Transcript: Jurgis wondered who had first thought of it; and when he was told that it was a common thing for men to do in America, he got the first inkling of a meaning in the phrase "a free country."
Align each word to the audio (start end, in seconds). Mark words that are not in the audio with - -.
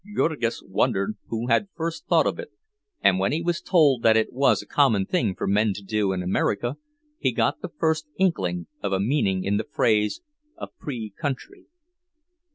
Jurgis 0.15 0.63
wondered 0.63 1.15
who 1.27 1.45
had 1.49 1.67
first 1.75 2.07
thought 2.07 2.25
of 2.25 2.39
it; 2.39 2.49
and 3.03 3.19
when 3.19 3.31
he 3.31 3.43
was 3.43 3.61
told 3.61 4.01
that 4.01 4.17
it 4.17 4.33
was 4.33 4.63
a 4.63 4.65
common 4.65 5.05
thing 5.05 5.35
for 5.35 5.45
men 5.45 5.73
to 5.73 5.83
do 5.83 6.11
in 6.11 6.23
America, 6.23 6.77
he 7.19 7.31
got 7.31 7.61
the 7.61 7.69
first 7.77 8.07
inkling 8.17 8.65
of 8.81 8.93
a 8.93 8.99
meaning 8.99 9.43
in 9.43 9.57
the 9.57 9.63
phrase 9.71 10.21
"a 10.57 10.69
free 10.79 11.13
country." 11.15 11.67